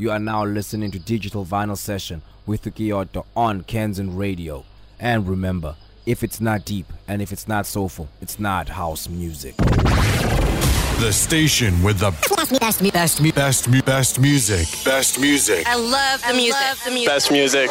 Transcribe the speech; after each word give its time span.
You 0.00 0.10
are 0.12 0.18
now 0.18 0.46
listening 0.46 0.90
to 0.92 0.98
Digital 0.98 1.44
Vinyl 1.44 1.76
Session 1.76 2.22
with 2.46 2.62
The 2.62 2.70
Kiyo 2.70 3.12
To 3.12 3.22
on 3.36 3.64
Kanzen 3.64 4.16
Radio. 4.16 4.64
And 4.98 5.28
remember, 5.28 5.76
if 6.06 6.24
it's 6.24 6.40
not 6.40 6.64
deep 6.64 6.86
and 7.06 7.20
if 7.20 7.32
it's 7.32 7.46
not 7.46 7.66
soulful, 7.66 8.08
it's 8.22 8.40
not 8.40 8.70
house 8.70 9.10
music. 9.10 9.54
The 9.58 11.12
station 11.12 11.82
with 11.82 11.98
the 11.98 12.12
best, 12.34 12.58
best, 12.58 12.82
best, 12.94 13.34
best, 13.34 13.84
best 13.84 14.18
music. 14.18 14.66
Best 14.86 15.20
music. 15.20 15.66
I 15.66 15.74
love 15.76 16.22
the 16.26 16.32
music. 16.32 16.56
I 16.86 16.90
music. 16.90 17.10
Love 17.10 17.28
the 17.28 17.30
music. 17.30 17.68
Best 17.68 17.70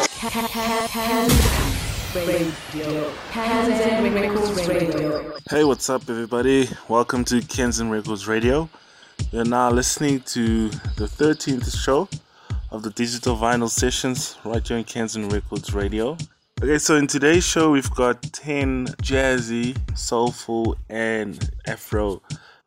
Hey, 5.50 5.64
what's 5.64 5.90
up, 5.90 6.08
everybody? 6.08 6.68
Welcome 6.86 7.24
to 7.24 7.40
Kanzen 7.40 7.90
Records 7.90 8.28
Radio. 8.28 8.70
You're 9.32 9.44
now 9.44 9.70
listening 9.70 10.22
to 10.22 10.70
the 10.96 11.06
13th 11.06 11.80
show 11.80 12.08
of 12.72 12.82
the 12.82 12.90
Digital 12.90 13.36
Vinyl 13.36 13.70
Sessions 13.70 14.36
right 14.44 14.66
here 14.66 14.78
on 14.78 14.82
Kanzen 14.82 15.30
Records 15.30 15.72
Radio. 15.72 16.16
Okay, 16.60 16.78
so 16.78 16.96
in 16.96 17.06
today's 17.06 17.44
show, 17.44 17.70
we've 17.70 17.90
got 17.92 18.20
10 18.22 18.88
jazzy, 19.04 19.76
soulful, 19.96 20.76
and 20.88 21.48
afro 21.68 22.20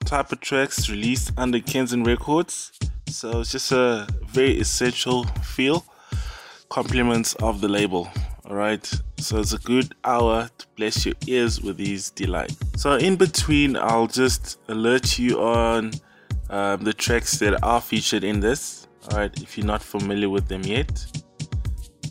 type 0.06 0.32
of 0.32 0.40
tracks 0.40 0.90
released 0.90 1.34
under 1.36 1.60
Kanzen 1.60 2.08
Records. 2.08 2.72
So 3.08 3.42
it's 3.42 3.52
just 3.52 3.74
a 3.74 4.08
very 4.26 4.58
essential 4.58 5.26
feel, 5.44 5.86
compliments 6.70 7.36
of 7.36 7.60
the 7.60 7.68
label. 7.68 8.08
Alright, 8.46 8.90
so 9.18 9.40
it's 9.40 9.52
a 9.52 9.60
good 9.60 9.96
hour 10.06 10.50
to 10.58 10.66
bless 10.78 11.06
your 11.06 11.16
ears 11.28 11.60
with 11.60 11.76
these 11.76 12.10
delights. 12.12 12.56
So 12.78 12.94
in 12.96 13.18
between, 13.18 13.76
I'll 13.76 14.08
just 14.08 14.60
alert 14.70 15.20
you 15.20 15.42
on 15.42 15.92
um, 16.54 16.84
the 16.84 16.94
tracks 16.94 17.40
that 17.40 17.64
are 17.64 17.82
featured 17.82 18.24
in 18.24 18.40
this. 18.40 18.88
Alright, 19.12 19.42
if 19.42 19.58
you're 19.58 19.66
not 19.66 19.82
familiar 19.82 20.30
with 20.30 20.48
them 20.48 20.62
yet. 20.64 21.06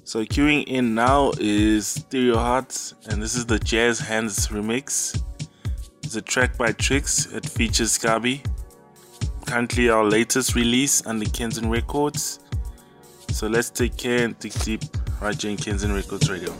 So 0.04 0.24
queuing 0.24 0.64
in 0.66 0.94
now 0.94 1.32
is 1.38 1.86
Stereo 1.86 2.36
Hearts, 2.36 2.94
and 3.08 3.22
this 3.22 3.34
is 3.34 3.46
the 3.46 3.58
JazzHandz 3.58 4.48
remix. 4.50 5.22
It's 6.02 6.16
a 6.16 6.22
track 6.22 6.58
by 6.58 6.72
Trix. 6.72 7.32
It 7.32 7.46
features 7.46 7.96
Gabi. 7.98 8.44
Currently 9.46 9.88
our 9.88 10.04
latest 10.04 10.54
release 10.54 11.06
under 11.06 11.24
Kanzen 11.26 11.70
Records. 11.70 12.40
So 13.28 13.46
let's 13.46 13.70
take 13.70 13.96
care 13.96 14.24
and 14.24 14.38
dig 14.40 14.52
deep 14.64 14.82
right 15.20 15.40
here 15.40 15.52
in 15.52 15.56
Kanzen 15.56 15.94
Records 15.94 16.28
Radio. 16.28 16.52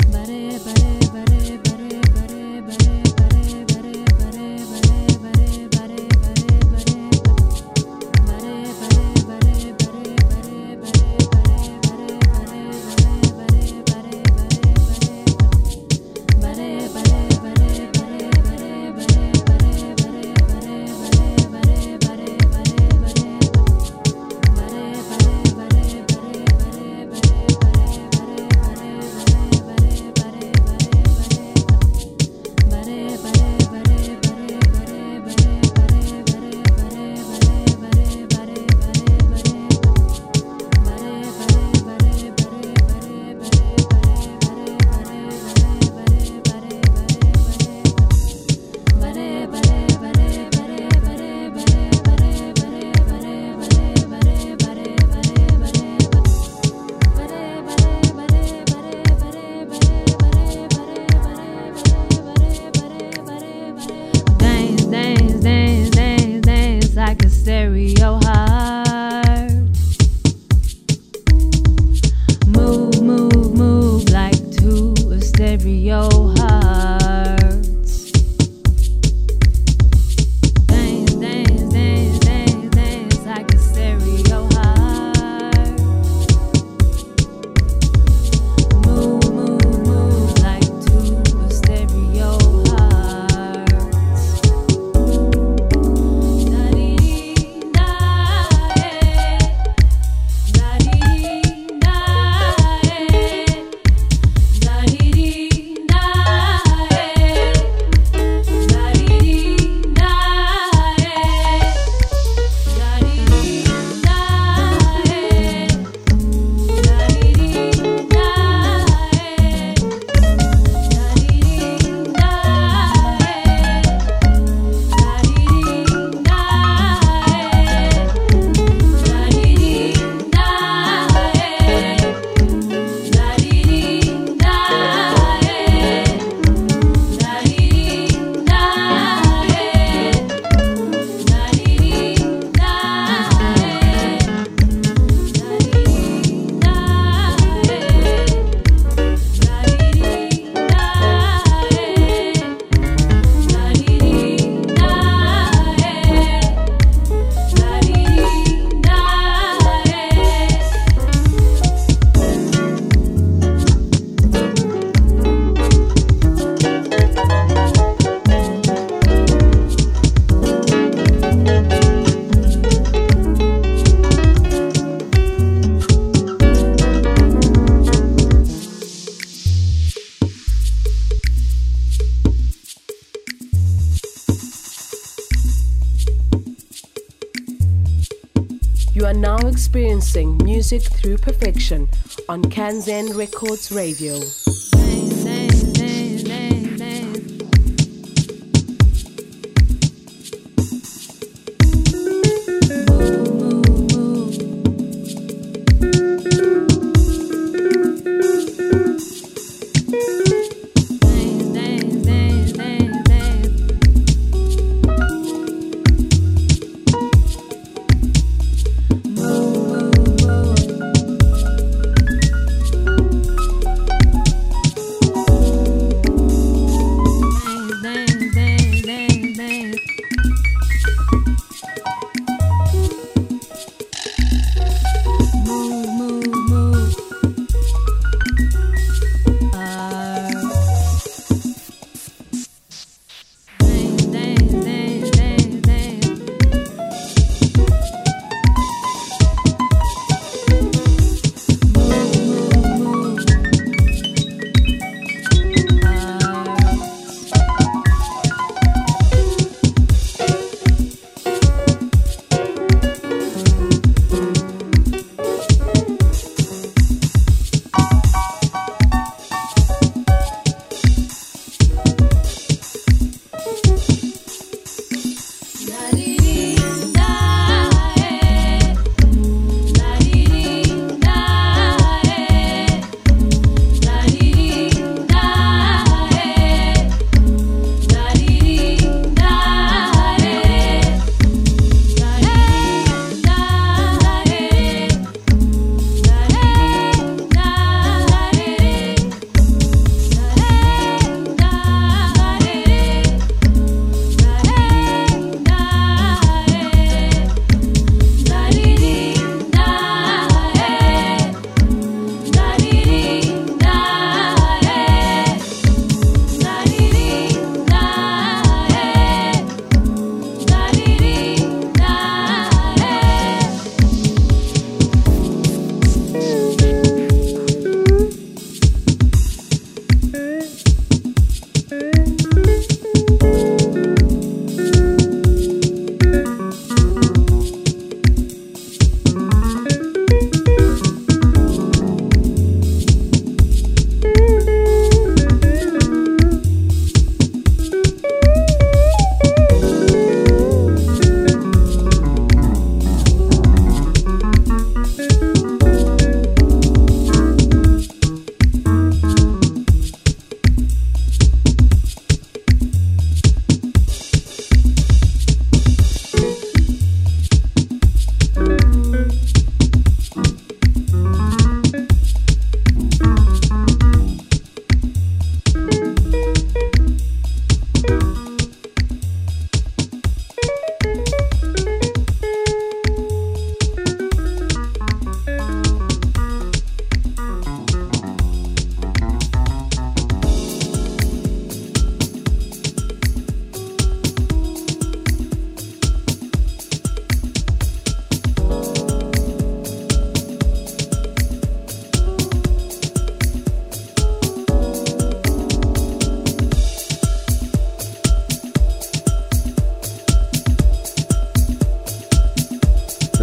Music 190.38 190.82
through 190.82 191.16
perfection 191.16 191.88
on 192.28 192.42
Kanzen 192.42 193.16
Records 193.16 193.72
Radio. 193.72 194.20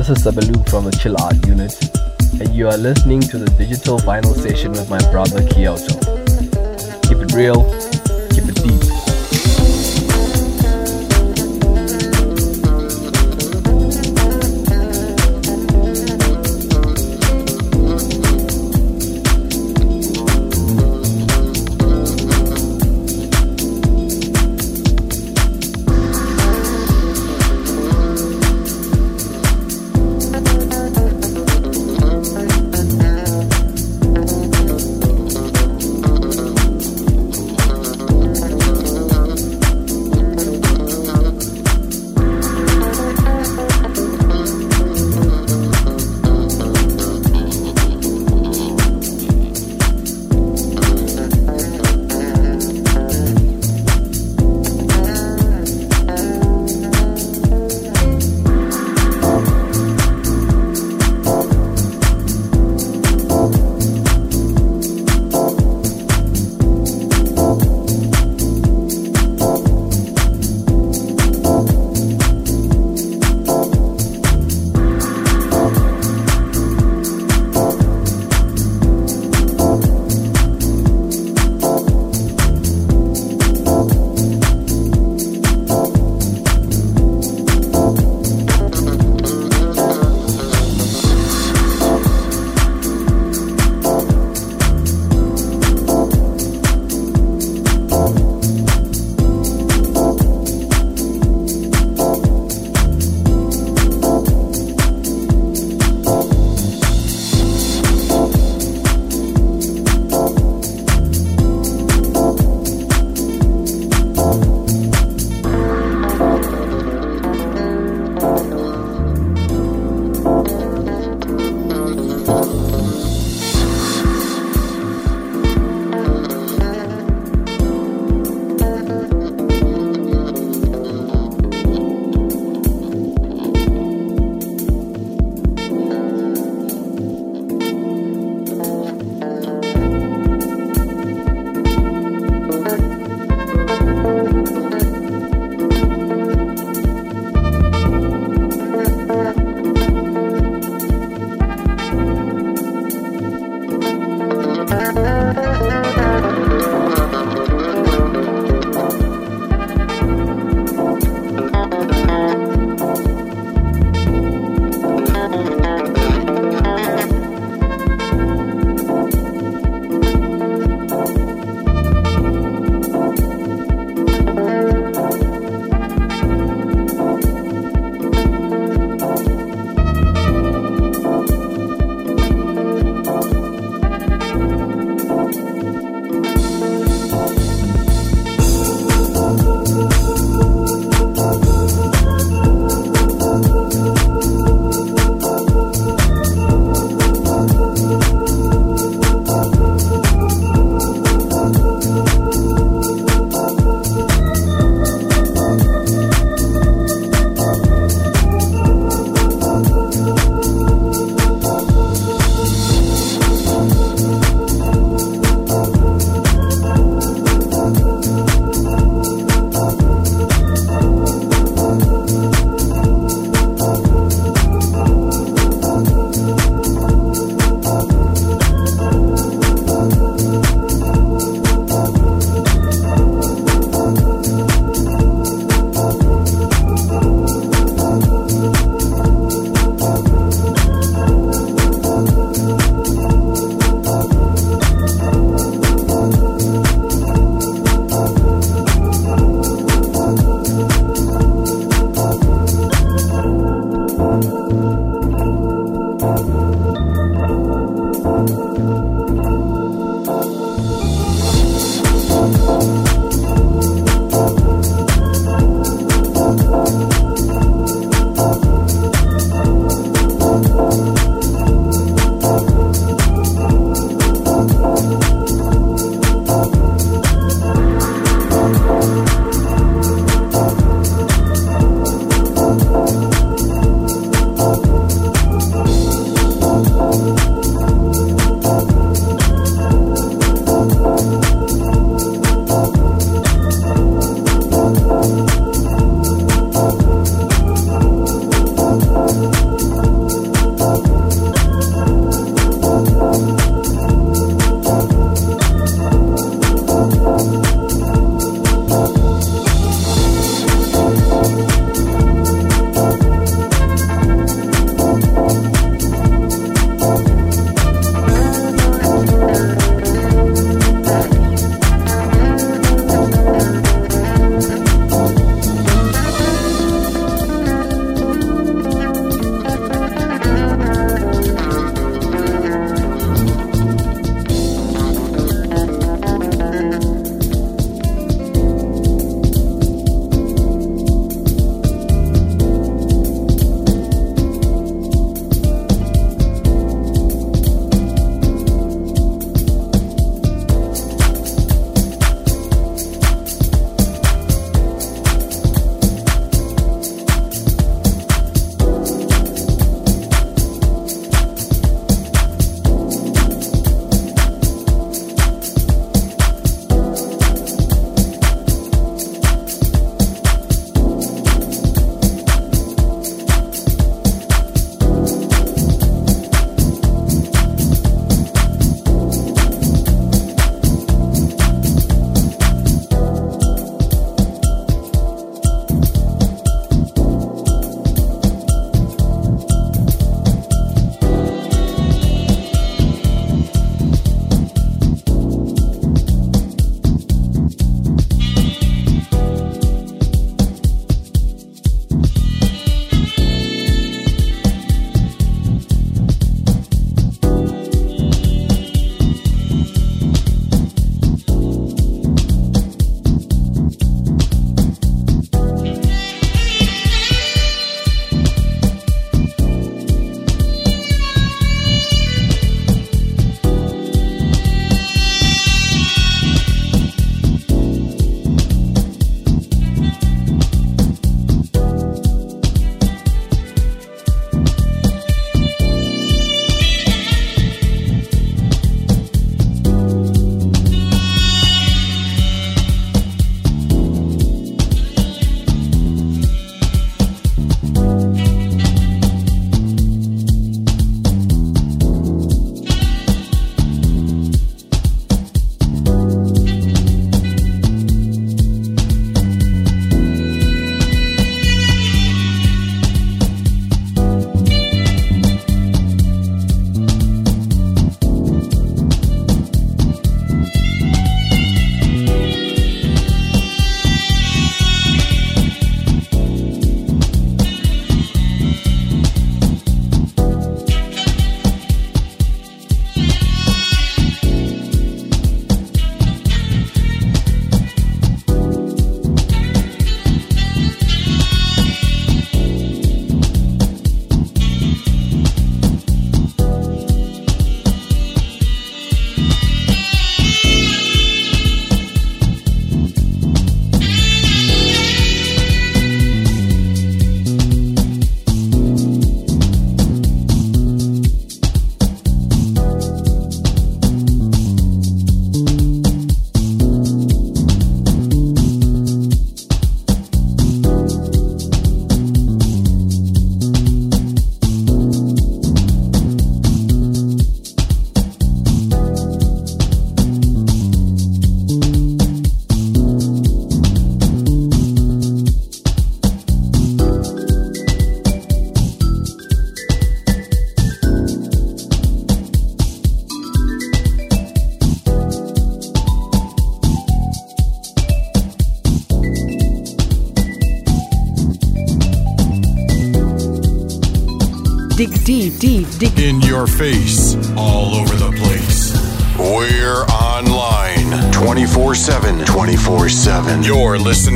This 0.09 0.25
is 0.25 0.33
Sabalu 0.33 0.67
from 0.67 0.85
the 0.85 0.91
Chill 0.91 1.15
Art 1.21 1.35
Unit, 1.45 1.77
and 2.41 2.56
you 2.56 2.67
are 2.67 2.77
listening 2.77 3.21
to 3.21 3.38
the 3.38 3.45
digital 3.59 4.00
vinyl 4.00 4.33
session 4.33 4.71
with 4.71 4.89
my 4.89 4.97
brother 5.11 5.39
Kiyo 5.41 5.77
To. 5.77 7.07
Keep 7.07 7.17
it 7.19 7.33
real, 7.33 7.61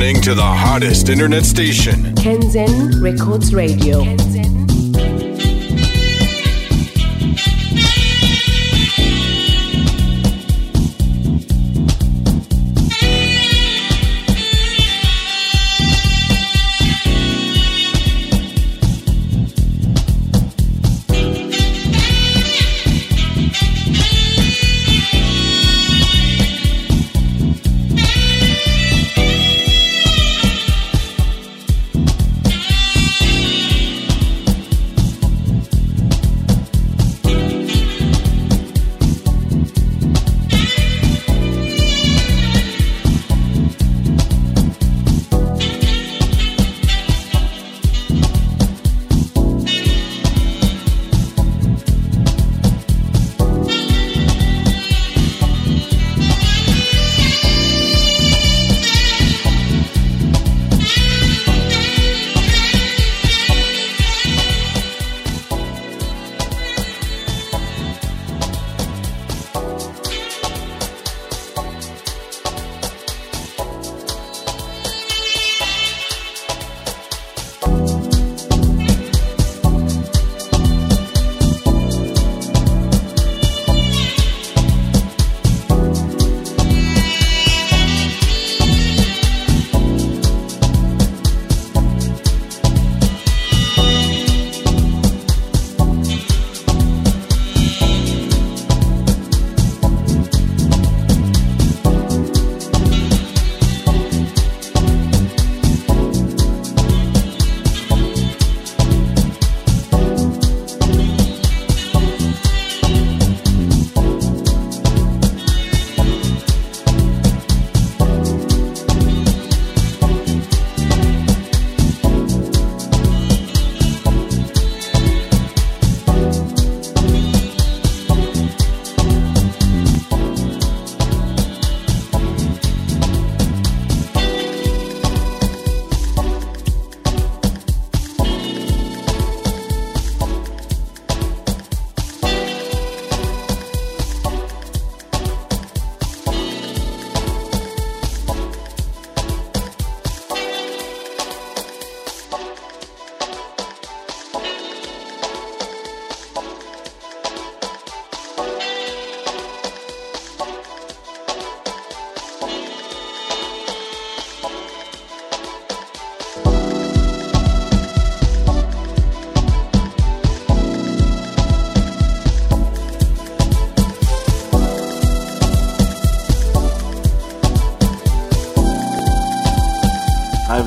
listening 0.04 0.22
to 0.22 0.34
the 0.34 0.42
hottest 0.42 1.08
internet 1.08 1.46
station. 1.46 2.14
Kanzen 2.16 3.00
Records 3.02 3.54
Radio. 3.54 4.02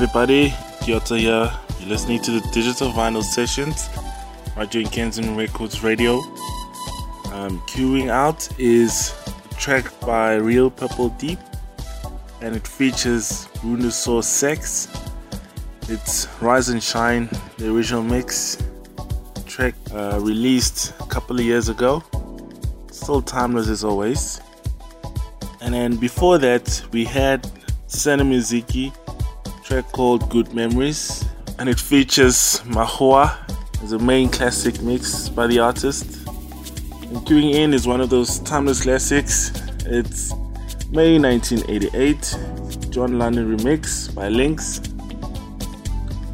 Everybody, 0.08 0.48
Kiyo 0.80 1.04
To 1.04 1.18
here. 1.18 1.52
You're 1.78 1.88
listening 1.90 2.22
to 2.22 2.30
the 2.30 2.40
Digital 2.50 2.90
Vinyl 2.92 3.22
Sessions 3.22 3.90
right 4.56 4.72
here 4.72 4.80
in 4.80 4.88
Kanzen 4.88 5.36
Records 5.36 5.84
Radio. 5.84 6.14
Um, 7.30 7.60
queuing 7.68 8.08
out 8.08 8.48
is 8.58 9.14
track 9.58 9.84
by 10.00 10.38
Realpurple 10.38 11.18
Deep 11.18 11.38
and 12.40 12.56
it 12.56 12.66
features 12.66 13.48
Bruno 13.60 13.88
Soares 13.88 14.24
Sax. 14.24 14.88
It's 15.90 16.26
Rise 16.40 16.70
and 16.70 16.82
Shine, 16.82 17.28
the 17.58 17.70
original 17.70 18.02
mix 18.02 18.56
track 19.44 19.74
uh, 19.92 20.18
released 20.22 20.94
a 21.00 21.06
couple 21.06 21.38
of 21.38 21.44
years 21.44 21.68
ago. 21.68 22.02
Still 22.90 23.20
timeless 23.20 23.68
as 23.68 23.84
always. 23.84 24.40
And 25.60 25.74
then 25.74 25.96
before 25.96 26.38
that, 26.38 26.82
we 26.92 27.04
had 27.04 27.42
Sanaamuziki 27.88 28.90
track 29.68 29.92
called 29.92 30.30
Good 30.30 30.54
Memories, 30.54 31.26
and 31.58 31.68
it 31.68 31.78
features 31.78 32.62
Magua 32.64 33.36
as 33.82 33.92
a 33.92 33.98
main 33.98 34.30
classic 34.30 34.80
mix 34.80 35.28
by 35.28 35.46
the 35.46 35.58
artist. 35.58 36.26
And 37.02 37.18
queuing 37.26 37.52
in 37.52 37.74
is 37.74 37.86
one 37.86 38.00
of 38.00 38.08
those 38.08 38.38
timeless 38.38 38.84
classics. 38.84 39.50
It's 39.84 40.32
May 40.90 41.18
1988, 41.18 42.18
John 42.90 43.18
Lundun 43.18 43.58
remix 43.58 44.14
by 44.14 44.30
Lynx. 44.30 44.78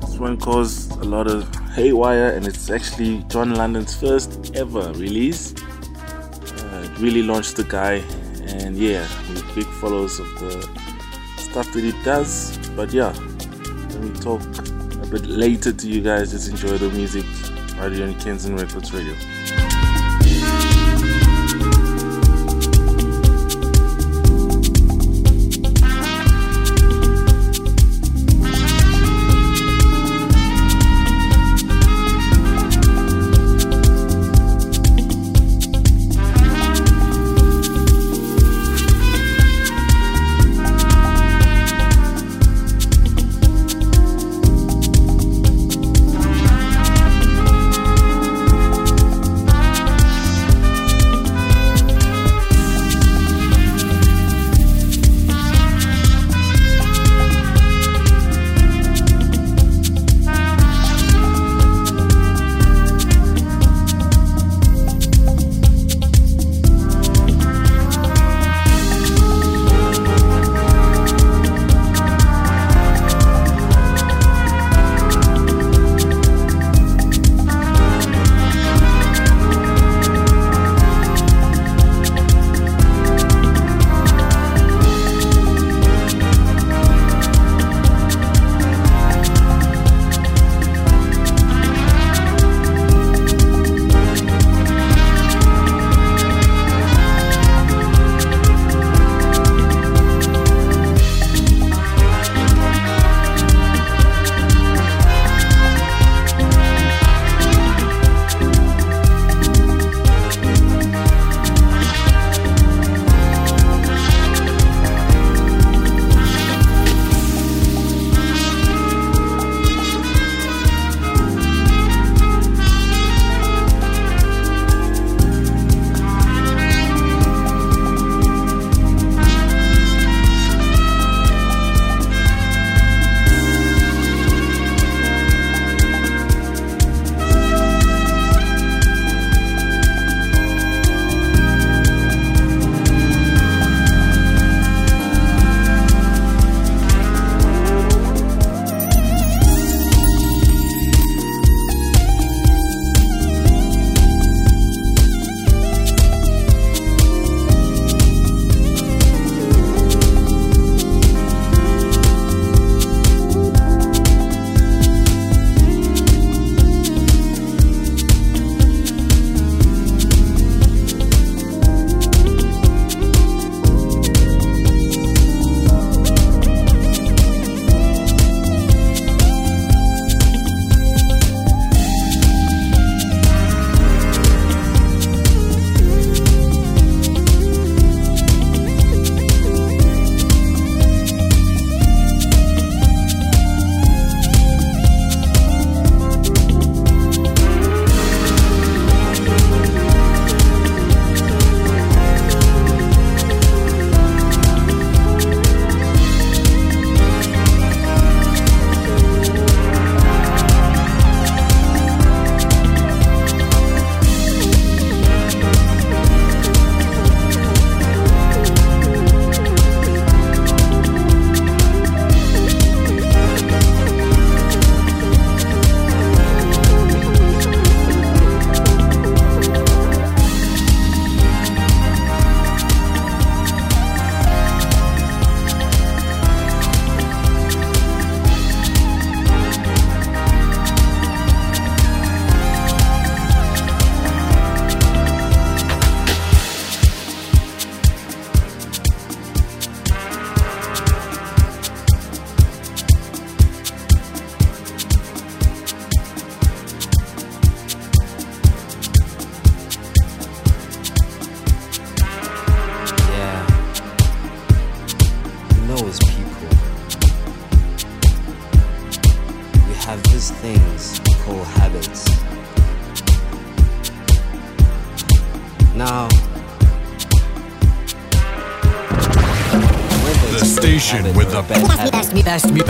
This 0.02 0.20
one 0.20 0.38
caused 0.38 0.92
a 0.92 1.04
lot 1.04 1.26
of 1.26 1.52
haywire, 1.74 2.36
and 2.36 2.46
it's 2.46 2.70
actually 2.70 3.24
John 3.24 3.52
Lundun's 3.52 3.96
first 3.96 4.54
ever 4.54 4.92
release. 4.92 5.54
Uh, 5.56 6.88
it 6.88 7.00
really 7.00 7.24
launched 7.24 7.56
the 7.56 7.64
guy, 7.64 7.94
and 8.46 8.76
yeah, 8.76 9.04
big 9.56 9.66
followers 9.80 10.20
of 10.20 10.26
the 10.38 10.93
stuff 11.54 11.72
that 11.72 11.84
he 11.84 11.92
does. 12.02 12.58
But 12.74 12.92
yeah, 12.92 13.12
let 13.12 14.00
me 14.00 14.10
talk 14.18 14.40
a 14.42 15.06
bit 15.06 15.24
later 15.26 15.72
to 15.72 15.88
you 15.88 16.00
guys. 16.00 16.32
Just 16.32 16.50
enjoy 16.50 16.78
the 16.78 16.90
music 16.90 17.24
right 17.78 17.92
here 17.92 18.08
on 18.08 18.14
Kanzen 18.14 18.58
Records 18.58 18.92
Radio. 18.92 19.14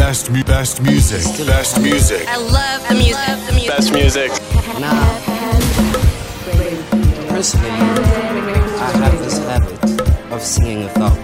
best, 0.05 0.31
best 0.45 0.83
music, 0.83 1.47
best 1.47 1.81
music. 1.81 2.29
I 2.29 2.37
love 2.37 2.87
the 2.89 2.95
music, 2.95 3.47
the 3.47 3.53
music. 3.53 3.69
Best 3.75 3.93
music. 3.95 4.31
Now, 4.79 5.01
personally, 7.31 7.71
I 7.71 8.91
have 9.01 9.19
this 9.25 9.39
habit 9.39 10.31
of 10.31 10.43
singing 10.43 10.83
a 10.85 10.89
thought. 10.91 11.24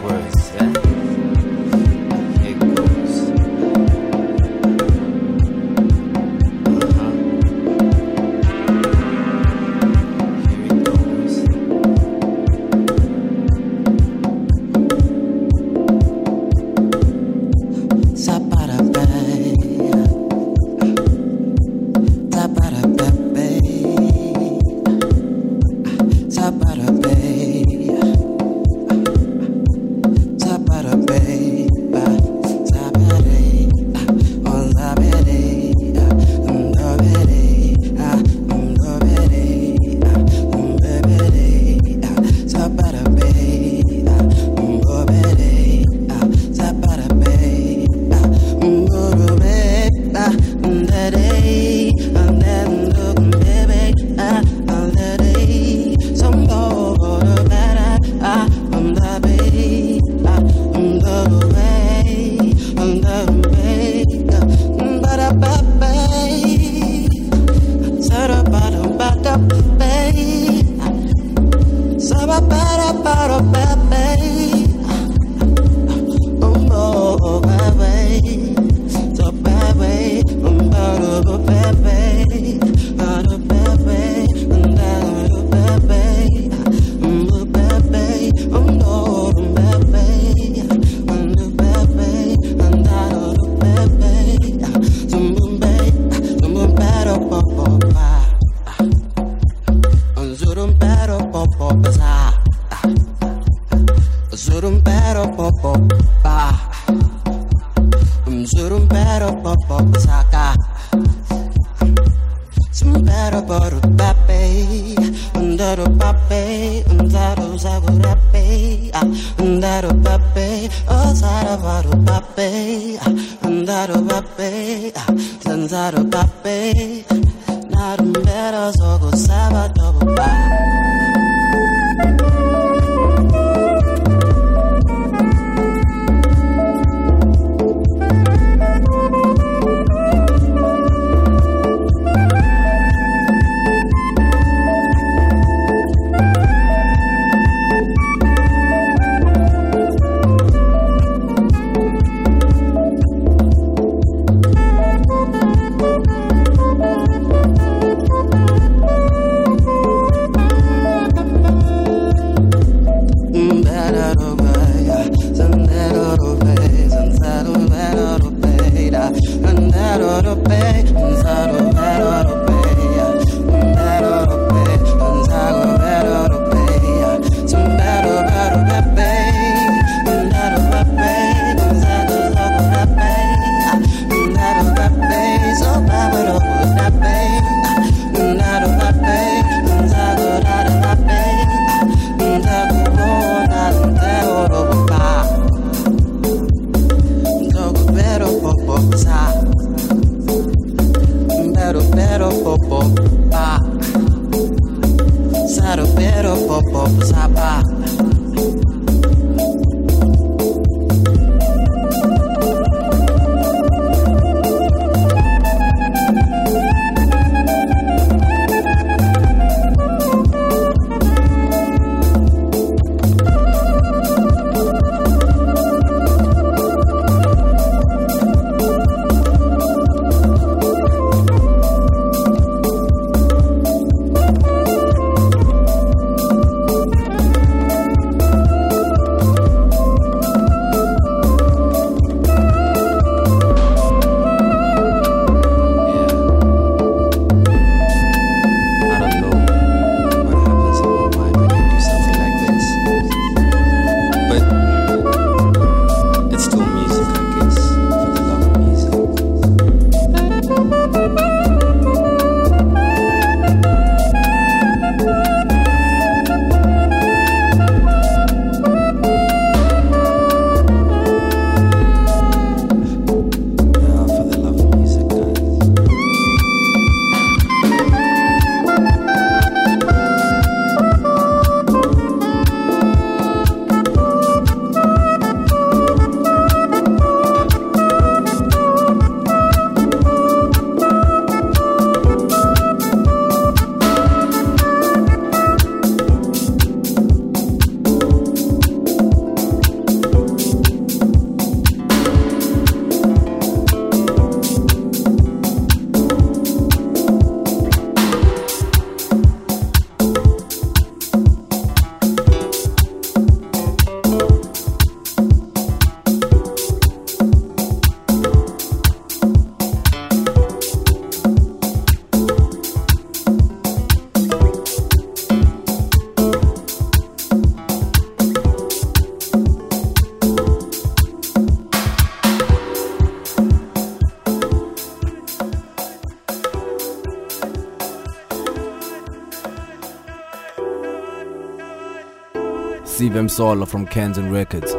Sivem 343.21 343.31
Solo 343.31 343.67
from 343.67 343.87
Kanzen 343.87 344.33
Records. 344.33 344.75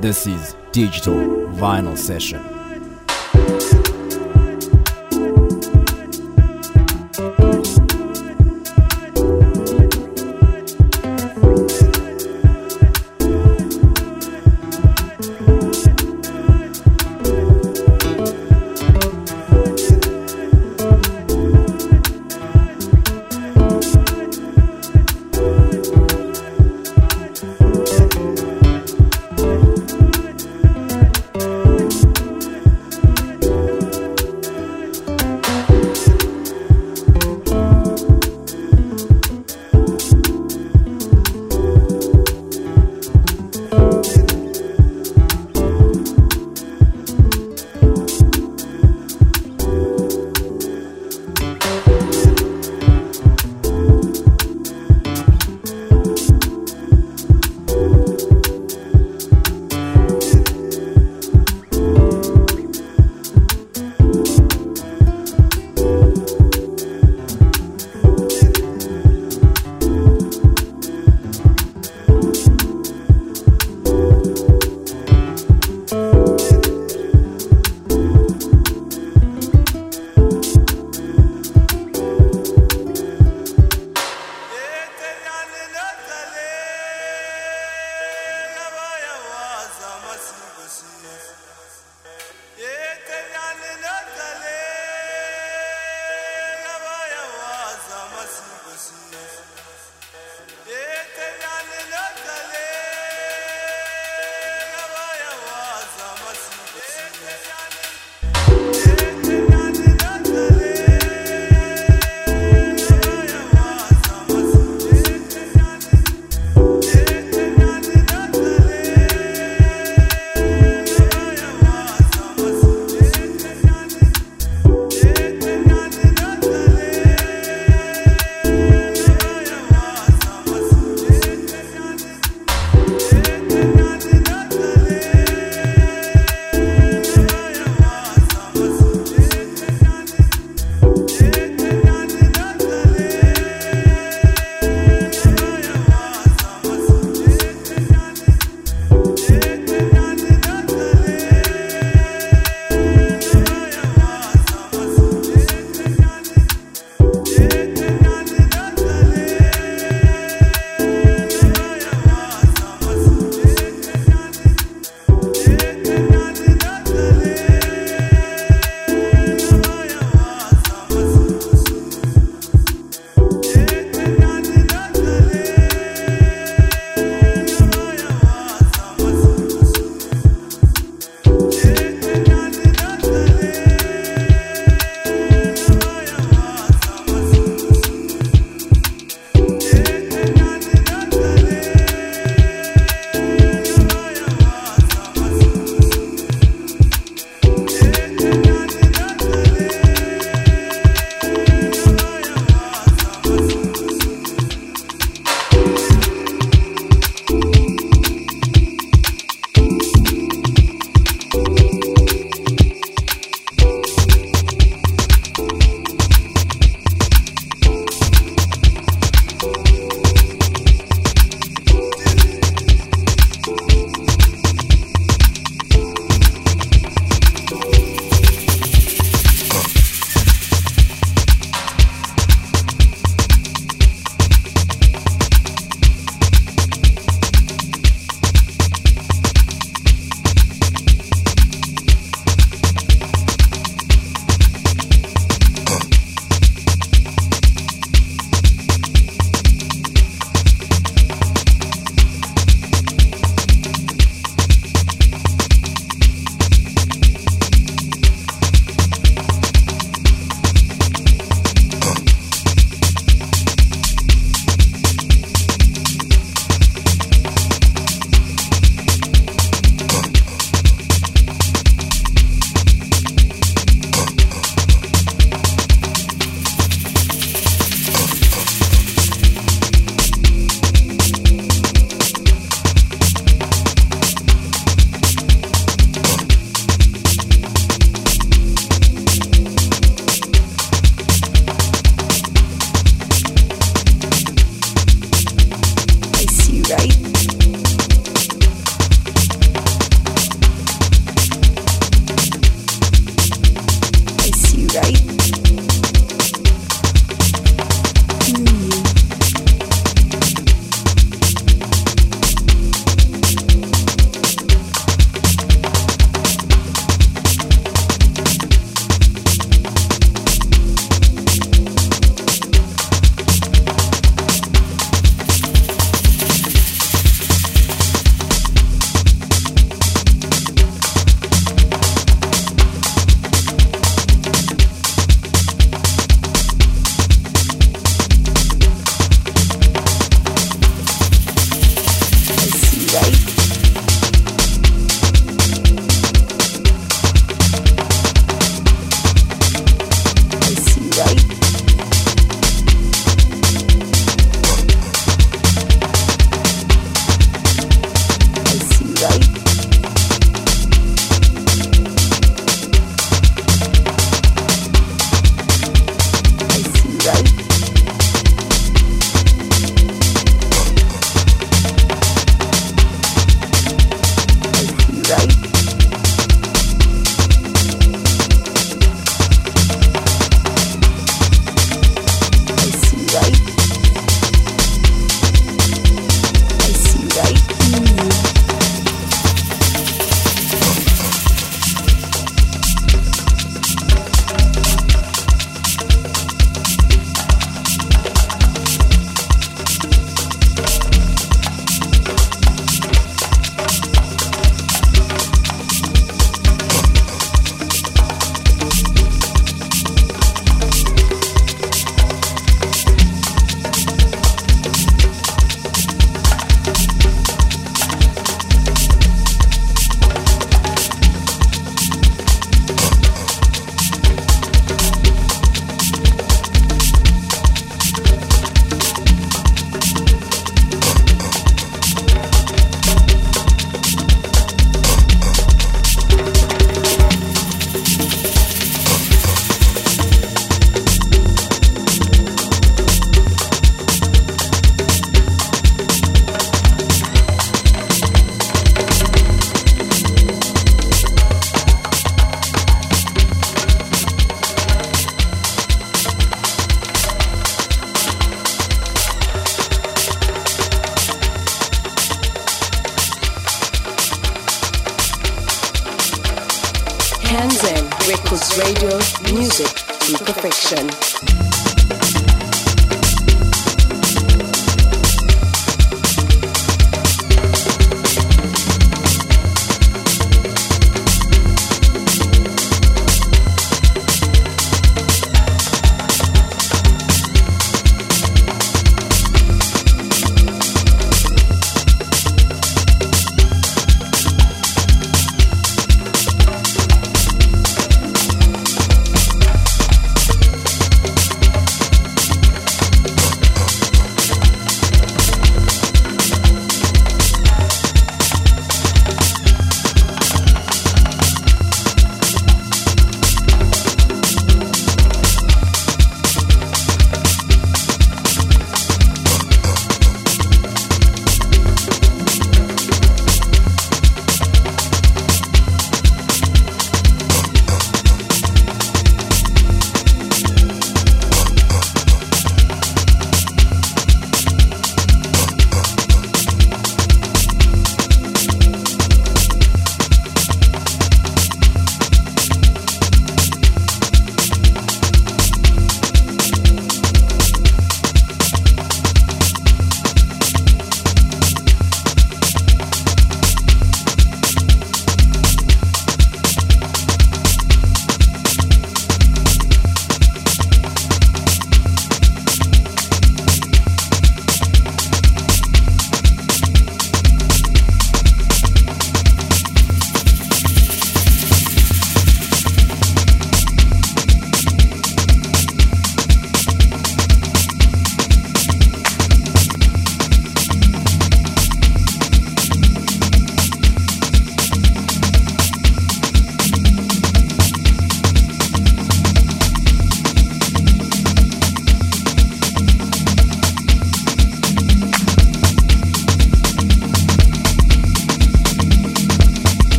This 0.00 0.26
is 0.26 0.54
Digital 0.72 1.14
Vinyl 1.54 1.96
Session. 1.96 2.57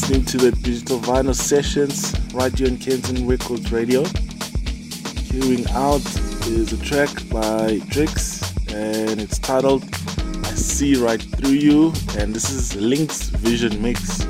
Listening 0.00 0.24
to 0.26 0.36
the 0.36 0.52
Digital 0.52 1.00
Vinyl 1.00 1.34
Sessions 1.34 2.14
right 2.32 2.56
here 2.56 2.68
on 2.68 2.76
Kanzen 2.76 3.28
Records 3.28 3.72
Radio. 3.72 4.04
Queuing 5.26 5.68
out 5.72 6.06
is 6.46 6.72
a 6.72 6.76
track 6.84 7.10
by 7.28 7.80
Trix 7.90 8.40
and 8.72 9.20
it's 9.20 9.40
titled 9.40 9.82
I 10.44 10.54
See 10.54 10.94
Right 10.94 11.20
Through 11.20 11.50
You 11.50 11.92
and 12.16 12.32
this 12.32 12.48
is 12.48 12.76
Lynx's 12.76 13.30
Vision 13.30 13.82
Mix. 13.82 14.20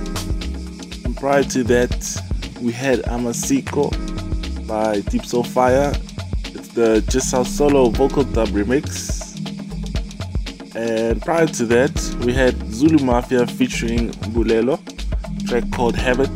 And 1.04 1.14
prior 1.14 1.44
to 1.44 1.62
that, 1.64 2.22
we 2.62 2.72
had 2.72 3.00
Amasiko 3.00 3.92
by 4.66 5.00
Deep 5.00 5.26
Soul 5.26 5.44
Fire. 5.44 5.92
It's 6.46 6.68
the 6.68 7.04
Jushouse 7.08 7.46
Solo 7.46 7.90
vocal 7.90 8.24
dub 8.24 8.48
remix. 8.48 9.18
And 10.74 11.20
prior 11.20 11.46
to 11.46 11.66
that, 11.66 12.16
we 12.24 12.32
had 12.32 12.56
Zulu 12.72 13.04
Mafia 13.04 13.46
featuring 13.46 14.12
Mbulelo 14.12 14.77
track 15.60 15.72
called 15.72 15.96
Habit. 15.96 16.30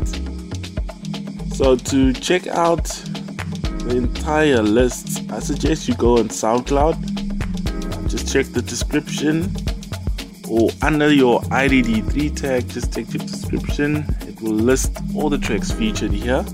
So 1.54 1.76
to 1.76 2.12
check 2.12 2.46
out 2.46 2.84
the 2.84 3.96
entire 3.96 4.62
list, 4.62 5.30
I 5.30 5.38
suggest 5.38 5.88
you 5.88 5.94
go 5.94 6.18
on 6.18 6.28
SoundCloud. 6.28 8.08
Just 8.08 8.32
check 8.32 8.46
the 8.46 8.62
description 8.62 9.54
or 10.48 10.70
under 10.82 11.10
your 11.12 11.40
IDD3 11.42 12.36
tag, 12.36 12.68
just 12.68 12.92
take 12.92 13.06
the 13.08 13.18
description. 13.18 14.04
It 14.26 14.40
will 14.40 14.52
list 14.52 14.98
all 15.14 15.30
the 15.30 15.38
tracks 15.38 15.70
featured 15.70 16.12
here. 16.12 16.44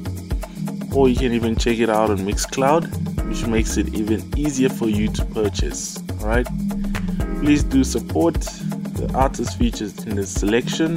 Or 0.94 1.08
you 1.08 1.16
can 1.16 1.32
even 1.32 1.56
check 1.56 1.78
it 1.78 1.90
out 1.90 2.10
on 2.10 2.18
Mixcloud, 2.18 3.28
which 3.28 3.46
makes 3.46 3.76
it 3.76 3.94
even 3.94 4.22
easier 4.38 4.68
for 4.68 4.88
you 4.88 5.08
to 5.08 5.24
purchase. 5.26 5.98
Alright? 6.20 6.46
Please 7.40 7.62
do 7.64 7.82
support 7.82 8.34
the 8.34 9.10
artist 9.14 9.58
featured 9.58 10.06
in 10.06 10.16
the 10.16 10.26
selection. 10.26 10.96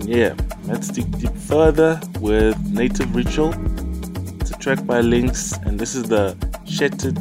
And 0.00 0.08
yeah, 0.08 0.34
Let's 0.70 0.86
dig 0.86 1.18
deep 1.18 1.34
further 1.34 2.00
with 2.20 2.56
Native 2.70 3.12
Ritual. 3.16 3.52
It's 4.40 4.52
a 4.52 4.58
track 4.58 4.86
by 4.86 5.00
Lynx, 5.00 5.52
and 5.66 5.80
this 5.80 5.96
is 5.96 6.04
the 6.04 6.36
Shattered 6.64 7.18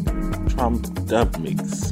Trump 0.52 1.08
dub 1.08 1.36
mix. 1.40 1.89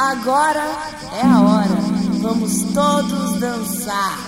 Agora 0.00 0.64
é 1.12 1.26
a 1.26 1.40
hora. 1.42 1.76
Vamos 2.22 2.62
todos 2.72 3.38
dançar. 3.38 4.18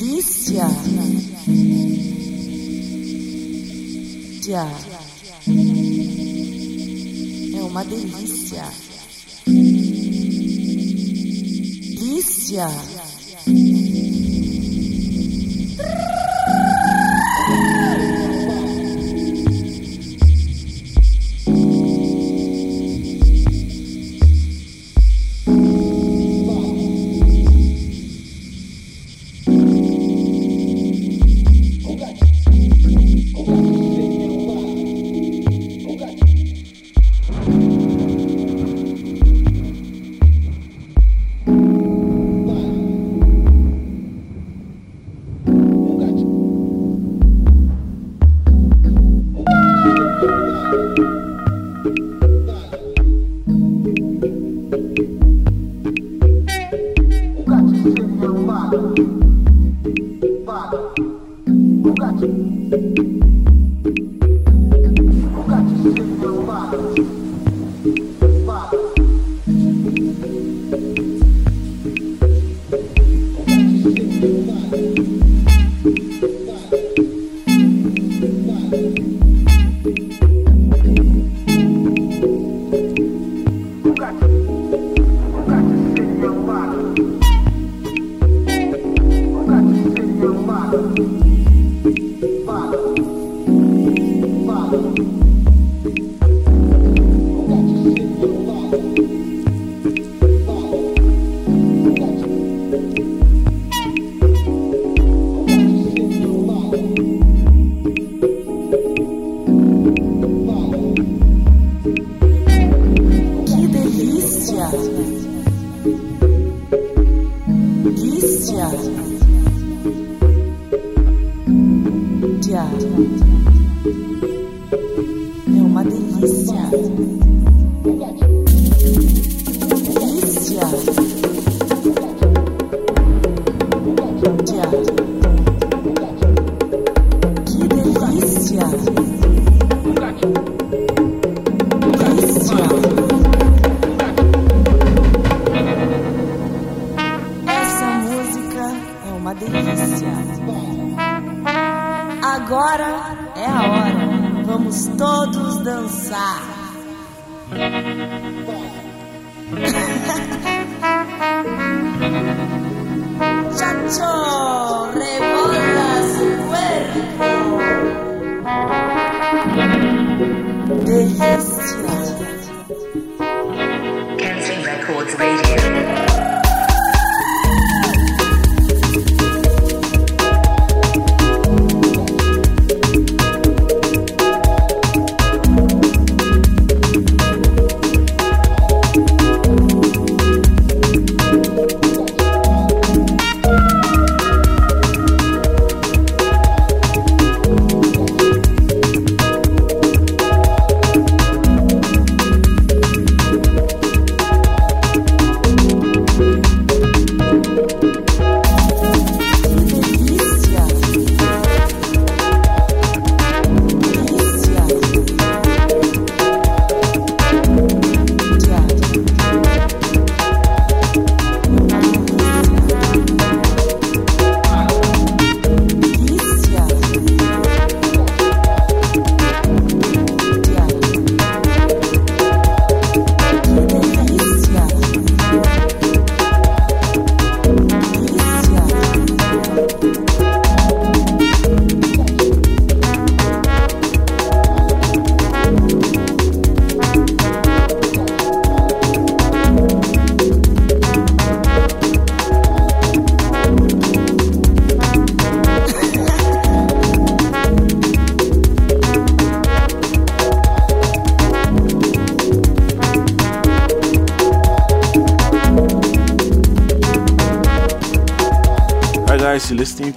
Lícia. 0.00 0.66
Lícia. 4.40 4.66
É 7.58 7.62
uma 7.62 7.84
delícia. 7.84 8.72
Lícia. 12.00 12.68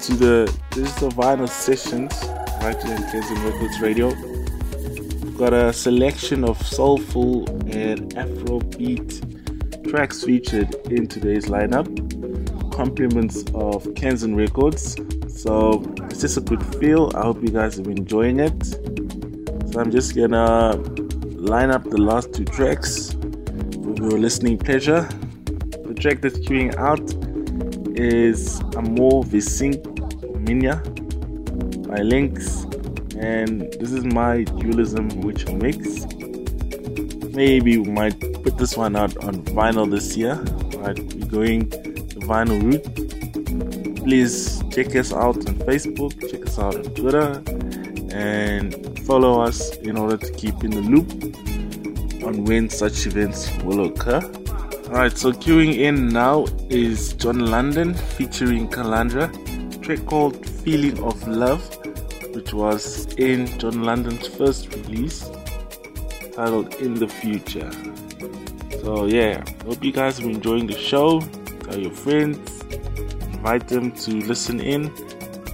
To 0.07 0.13
the 0.13 0.59
Digital 0.71 1.11
Vinyl 1.11 1.49
Sessions 1.49 2.13
right 2.63 2.81
here 2.81 2.95
on 2.95 3.03
Kanzen 3.11 3.43
Records 3.43 3.81
Radio. 3.81 4.07
We've 5.21 5.37
got 5.37 5.51
a 5.51 5.73
selection 5.73 6.45
of 6.45 6.65
soulful 6.65 7.45
and 7.69 8.15
Afrobeat 8.15 9.89
tracks 9.89 10.23
featured 10.23 10.73
in 10.89 11.07
today's 11.07 11.47
lineup. 11.47 11.87
Compliments 12.71 13.41
of 13.53 13.83
Kanzen 13.95 14.37
Records. 14.37 14.95
So 15.27 15.83
it's 16.03 16.21
just 16.21 16.37
a 16.37 16.41
good 16.41 16.65
feel. 16.77 17.11
I 17.13 17.23
hope 17.23 17.41
you 17.41 17.49
guys 17.49 17.75
have 17.75 17.87
enjoying 17.87 18.39
it. 18.39 18.65
So 18.65 19.81
I'm 19.81 19.91
just 19.91 20.15
gonna 20.15 20.77
line 21.35 21.69
up 21.69 21.83
the 21.83 21.99
last 21.99 22.33
two 22.33 22.45
tracks 22.45 23.11
for 23.11 24.09
your 24.09 24.19
listening 24.19 24.57
pleasure. 24.57 25.01
The 25.85 25.93
track 25.99 26.21
that's 26.21 26.39
queuing 26.39 26.73
out 26.77 27.03
is 27.99 28.61
Amor 28.77 29.25
Vincit 29.25 29.86
Omnia 30.47 30.81
by 31.89 32.01
Lynx, 32.03 32.63
and 33.19 33.69
this 33.81 33.91
is 33.91 34.05
my 34.05 34.43
dualism 34.43 35.09
which 35.21 35.45
mix. 35.51 36.05
Maybe 37.35 37.77
we 37.77 37.91
might 37.91 38.17
put 38.43 38.57
this 38.57 38.77
one 38.77 38.95
out 38.95 39.17
on 39.25 39.43
vinyl 39.43 39.91
this 39.91 40.15
year. 40.15 40.35
Right, 40.77 40.97
we're 41.15 41.25
going 41.27 41.67
the 41.67 42.21
vinyl 42.23 42.63
route. 42.63 43.97
Please 43.97 44.63
check 44.71 44.95
us 44.95 45.11
out 45.11 45.35
on 45.35 45.55
Facebook, 45.67 46.13
check 46.31 46.47
us 46.47 46.57
out 46.57 46.75
on 46.75 46.83
Twitter, 46.95 47.43
and 48.15 48.97
follow 49.05 49.41
us 49.41 49.75
in 49.77 49.97
order 49.97 50.15
to 50.15 50.31
keep 50.31 50.63
in 50.63 50.71
the 50.71 50.81
loop 50.81 51.11
on 52.23 52.45
when 52.45 52.69
such 52.69 53.05
events 53.05 53.51
will 53.63 53.85
occur. 53.87 54.21
Alright, 54.87 55.17
so 55.17 55.33
queuing 55.33 55.75
in 55.75 56.07
now 56.07 56.45
is 56.69 57.11
John 57.13 57.39
Lundun 57.39 57.93
featuring 58.15 58.69
Calandra, 58.69 59.27
called 59.95 60.45
Feeling 60.45 61.01
of 61.01 61.25
Love, 61.29 61.63
which 62.35 62.53
was 62.53 63.05
in 63.13 63.47
John 63.57 63.83
Lundun's 63.83 64.27
first 64.27 64.67
release 64.75 65.29
titled 66.35 66.73
In 66.75 66.95
the 66.95 67.07
Future. 67.07 67.71
So, 68.81 69.05
yeah, 69.05 69.45
hope 69.65 69.81
you 69.81 69.93
guys 69.93 70.19
are 70.19 70.29
enjoying 70.29 70.67
the 70.67 70.77
show. 70.77 71.21
Tell 71.21 71.79
your 71.79 71.91
friends, 71.91 72.61
invite 73.31 73.69
them 73.69 73.93
to 73.93 74.11
listen 74.11 74.59
in 74.59 74.91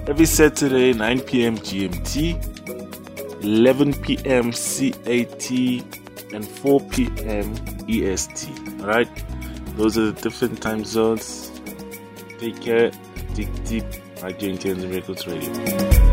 every 0.08 0.26
Saturday, 0.26 0.94
9 0.94 1.20
p.m. 1.22 1.58
GMT, 1.60 3.44
11 3.44 3.94
p.m. 4.02 4.52
CAT, 4.52 5.52
and 6.34 6.48
4 6.48 6.82
p.m. 6.90 7.54
EST. 7.88 8.50
Alright, 8.82 9.10
those 9.78 9.96
are 9.96 10.12
the 10.12 10.22
different 10.22 10.60
time 10.60 10.84
zones. 10.84 11.52
Take 12.40 12.60
care. 12.60 12.92
dig 13.34 13.50
deep 13.66 14.03
in 14.42 14.58
Kanzen 14.58 14.90
Records 14.90 15.28
Radio. 15.28 16.13